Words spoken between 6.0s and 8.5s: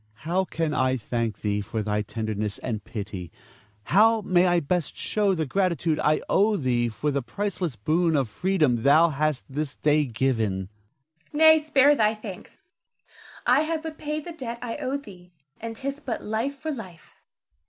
I owe thee for the priceless boon of